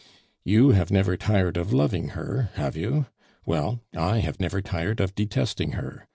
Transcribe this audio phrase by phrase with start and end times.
[0.43, 3.05] "You have never tired of loving her, have you?
[3.45, 6.07] Well, I have never tired of detesting her.